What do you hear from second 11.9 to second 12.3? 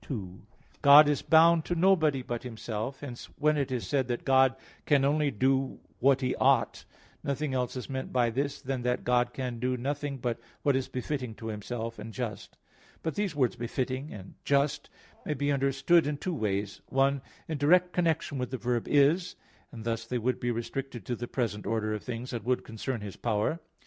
and